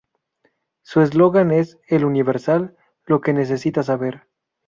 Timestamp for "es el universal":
1.51-2.75